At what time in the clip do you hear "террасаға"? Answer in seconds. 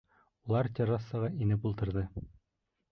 0.79-1.31